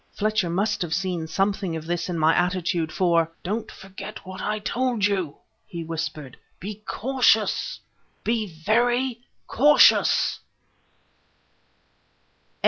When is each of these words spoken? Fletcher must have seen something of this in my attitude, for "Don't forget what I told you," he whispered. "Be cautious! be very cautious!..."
Fletcher 0.15 0.49
must 0.49 0.81
have 0.81 0.95
seen 0.95 1.27
something 1.27 1.75
of 1.75 1.85
this 1.85 2.09
in 2.09 2.17
my 2.17 2.33
attitude, 2.33 2.91
for 2.91 3.31
"Don't 3.43 3.69
forget 3.71 4.25
what 4.25 4.41
I 4.41 4.57
told 4.57 5.05
you," 5.05 5.37
he 5.67 5.83
whispered. 5.83 6.37
"Be 6.59 6.81
cautious! 6.87 7.79
be 8.23 8.47
very 8.63 9.21
cautious!..." 9.45 10.39